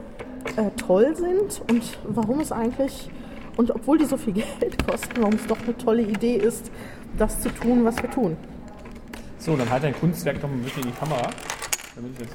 äh, 0.57 0.71
toll 0.75 1.15
sind 1.15 1.61
und 1.69 1.99
warum 2.03 2.39
es 2.39 2.51
eigentlich, 2.51 3.11
und 3.57 3.69
obwohl 3.71 3.99
die 3.99 4.05
so 4.05 4.17
viel 4.17 4.33
Geld 4.33 4.87
kosten, 4.87 5.21
warum 5.21 5.35
es 5.35 5.45
doch 5.45 5.61
eine 5.63 5.77
tolle 5.77 6.01
Idee 6.01 6.37
ist, 6.37 6.71
das 7.17 7.41
zu 7.41 7.49
tun, 7.49 7.85
was 7.85 8.01
wir 8.01 8.09
tun. 8.09 8.35
So, 9.37 9.55
dann 9.55 9.69
halt 9.69 9.83
dein 9.83 9.93
Kunstwerk 9.93 10.41
noch 10.41 10.49
ein 10.49 10.61
bisschen 10.61 10.83
in 10.83 10.89
die 10.89 10.97
Kamera. 10.97 11.29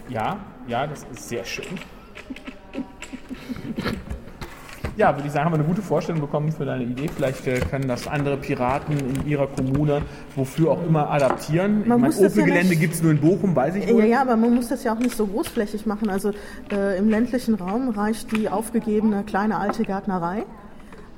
Ja, 0.08 0.38
ja, 0.68 0.87
das 0.87 1.04
ist 1.12 1.28
sehr 1.28 1.44
schön. 1.44 1.66
Ja, 4.96 5.14
würde 5.16 5.26
ich 5.26 5.32
sagen, 5.32 5.46
haben 5.46 5.52
wir 5.54 5.58
eine 5.58 5.68
gute 5.68 5.82
Vorstellung 5.82 6.20
bekommen 6.20 6.52
für 6.52 6.64
deine 6.64 6.84
Idee. 6.84 7.08
Vielleicht 7.14 7.46
äh, 7.46 7.58
können 7.58 7.88
das 7.88 8.06
andere 8.06 8.36
Piraten 8.36 8.96
in 8.96 9.26
ihrer 9.28 9.46
Kommune, 9.48 10.02
wofür 10.36 10.70
auch 10.70 10.86
immer, 10.86 11.10
adaptieren. 11.10 11.82
ich 11.82 11.88
Man 11.88 12.02
das 12.02 12.20
ja 12.20 12.28
Opel-Gelände 12.28 12.68
nicht- 12.70 12.80
gibt 12.80 12.94
es 12.94 13.02
nur 13.02 13.10
in 13.12 13.18
Bochum, 13.20 13.56
weiß 13.56 13.74
ich 13.76 13.92
wohl. 13.92 14.00
Ja, 14.02 14.06
ja, 14.06 14.20
aber 14.22 14.36
man 14.36 14.54
muss 14.54 14.68
das 14.68 14.84
ja 14.84 14.94
auch 14.94 14.98
nicht 15.00 15.16
so 15.16 15.26
großflächig 15.26 15.86
machen. 15.86 16.08
Also 16.10 16.30
äh, 16.72 16.96
im 16.98 17.08
ländlichen 17.08 17.54
Raum 17.56 17.88
reicht 17.88 18.36
die 18.36 18.48
aufgegebene 18.48 19.24
kleine 19.24 19.58
alte 19.58 19.82
Gärtnerei. 19.82 20.44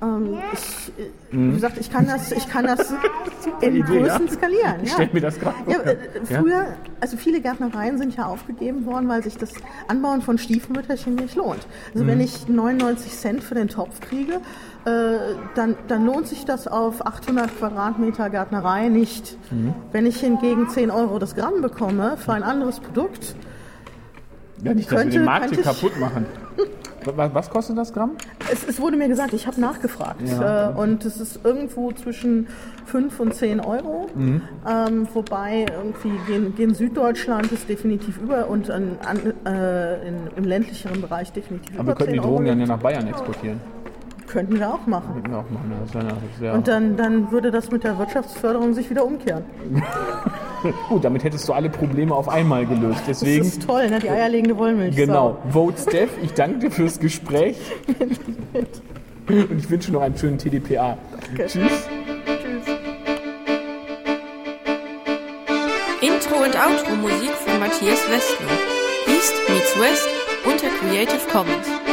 Ähm, 0.03 0.38
ich, 0.53 0.93
äh, 1.03 1.09
Wie 1.31 1.53
gesagt, 1.53 1.79
ich 1.79 1.91
kann 1.91 2.07
das, 2.07 2.31
ich 2.31 2.47
kann 2.49 2.67
das 2.67 2.93
in 3.62 3.76
Idee, 3.76 4.00
Größen 4.00 4.26
ja. 4.26 4.33
skalieren. 4.33 4.75
Ich 4.83 4.88
Ja. 4.91 4.95
stell 4.95 5.09
mir 5.12 5.21
das 5.23 5.38
gerade 5.41 5.57
Ja, 5.69 5.79
vor. 5.79 5.87
äh, 5.87 5.97
Ja? 6.29 6.41
früher, 6.41 6.67
also 7.00 7.17
viele 7.17 7.41
Gärtnereien 7.41 7.97
sind 7.97 8.15
ja 8.15 8.26
aufgegeben 8.26 8.85
worden, 8.85 9.09
weil 9.09 9.23
sich 9.23 9.38
das 9.38 9.53
Anbauen 9.88 10.21
von 10.21 10.37
Stiefmütterchen 10.37 11.15
nicht 11.15 11.35
lohnt. 11.35 11.67
Also 11.93 12.05
Mhm. 12.05 12.09
wenn 12.09 12.21
ich 12.21 12.47
99 12.47 13.12
Cent 13.12 13.43
für 13.43 13.55
den 13.55 13.69
Topf 13.69 14.00
kriege, 14.00 14.35
äh, 14.85 15.19
dann, 15.55 15.76
dann 15.88 16.05
lohnt 16.05 16.29
sich 16.29 16.45
das 16.45 16.69
auf 16.69 17.05
800 17.07 17.59
Quadratmeter 17.59 18.29
Gärtnerei 18.29 18.88
nicht. 18.88 19.38
Mhm. 19.50 19.73
Wenn 19.93 20.05
ich 20.07 20.21
hingegen 20.21 20.69
10 20.69 20.91
Euro 20.91 21.19
das 21.19 21.35
Gramm 21.35 21.62
bekomme 21.62 22.19
für 22.19 22.35
ein 22.35 22.43
anderes 22.43 22.81
Produkt, 22.81 23.35
Ja, 24.62 24.75
nicht, 24.75 24.87
dass 24.87 24.93
wir 24.93 24.99
könnte- 24.99 25.17
den 25.19 25.25
Markt 25.25 25.47
hier 25.55 25.62
könnte 25.62 25.69
kaputt 25.81 25.99
machen. 25.99 26.26
Was, 27.14 27.50
kostet 27.50 27.78
das 27.78 27.92
Gramm? 27.92 28.12
es, 28.52 28.66
es 28.66 28.80
wurde 28.80 28.96
mir 28.96 29.08
gesagt, 29.08 29.32
ich 29.32 29.46
habe 29.46 29.60
nachgefragt 29.60 30.22
Ja. 30.28 30.70
äh, 30.70 30.75
und 30.75 31.04
es 31.04 31.20
ist 31.20 31.40
irgendwo 31.44 31.92
zwischen 31.92 32.48
5 32.86 33.20
und 33.20 33.34
10 33.34 33.60
Euro, 33.60 34.06
Mhm. 34.14 34.42
ähm, 34.68 35.08
wobei 35.14 35.66
irgendwie 35.76 36.12
gen, 36.26 36.54
gen 36.56 36.75
Süddeutschland 36.75 37.50
ist 37.52 37.68
definitiv 37.68 38.18
über 38.18 38.48
und 38.48 38.70
an, 38.70 38.96
an, 39.04 39.18
äh, 39.46 40.08
in, 40.08 40.14
im 40.36 40.44
ländlicheren 40.44 41.00
Bereich 41.00 41.32
definitiv 41.32 41.78
Aber 41.78 41.88
wir 41.88 41.92
über 41.92 41.94
könnten 41.96 42.12
10 42.14 42.22
die 42.22 42.28
Drogen 42.28 42.46
dann 42.46 42.60
ja 42.60 42.66
nach 42.66 42.78
Bayern 42.78 43.06
exportieren. 43.06 43.60
Könnten 44.26 44.58
wir 44.58 44.68
auch 44.75 44.86
machen. 44.86 45.12
Könnten 45.14 45.30
wir 45.30 45.38
auch 45.38 45.50
machen. 45.50 46.20
Wäre 46.40 46.54
Und 46.56 46.66
dann, 46.66 46.96
dann 46.96 47.30
würde 47.30 47.50
das 47.52 47.70
mit 47.70 47.84
der 47.84 47.96
Wirtschaftsförderung 47.98 48.75
sich 48.75 48.90
wieder 48.90 49.04
umkehren. 49.04 49.44
gut, 50.88 51.04
damit 51.04 51.25
hättest 51.25 51.49
du 51.49 51.52
alle 51.52 51.68
Probleme 51.68 52.14
auf 52.14 52.28
einmal 52.28 52.66
gelöst. 52.66 53.00
Das 53.06 53.20
Deswegen 53.20 53.44
ist 53.44 53.66
toll, 53.66 53.88
ne? 53.88 53.99
die 53.99 54.11
eierlegende 54.11 54.56
Wollmilch. 54.56 54.96
Genau. 54.96 55.38
Vote 55.50 55.80
Steph, 55.80 56.11
ich 56.23 56.32
danke 56.32 56.58
dir 56.58 56.70
fürs 56.70 56.99
Gespräch. 56.99 57.56
Und 59.28 59.58
ich 59.58 59.68
wünsche 59.68 59.92
noch 59.92 60.02
einen 60.02 60.16
schönen 60.16 60.38
TDPA. 60.38 60.96
Tschüss. 61.37 61.52
Tschüss. 61.52 61.87
Intro 66.00 66.37
und 66.44 66.54
Outro 66.54 66.94
Musik 66.94 67.32
von 67.32 67.58
Matthias 67.58 68.08
Westner. 68.08 68.46
East 69.08 69.35
meets 69.49 69.80
West 69.80 70.08
unter 70.44 70.68
Creative 70.78 71.26
Commons. 71.32 71.86